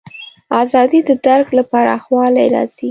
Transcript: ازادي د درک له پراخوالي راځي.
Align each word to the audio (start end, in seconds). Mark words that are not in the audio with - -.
ازادي 0.63 0.99
د 1.09 1.11
درک 1.25 1.47
له 1.57 1.63
پراخوالي 1.71 2.45
راځي. 2.53 2.79